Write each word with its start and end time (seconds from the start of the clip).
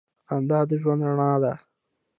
•خندا 0.27 0.59
د 0.69 0.71
ژوند 0.81 1.01
رڼا 1.09 1.33
ده. 1.43 1.53